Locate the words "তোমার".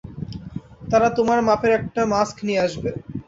1.17-1.39